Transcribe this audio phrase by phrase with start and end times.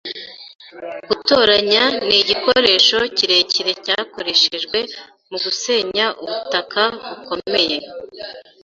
[1.09, 4.79] Gutoranya nigikoresho kirekire cyakoreshejwe
[5.29, 7.77] mugusenya ubutaka bukomeye.